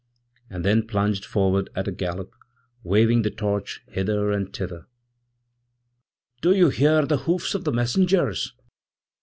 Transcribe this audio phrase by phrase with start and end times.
[0.49, 2.33] and thenplunged forward at a gallop,
[2.81, 4.87] waving the torch hither and thither.
[6.41, 8.51] 'Doyou hear the hoofs of the messengers?'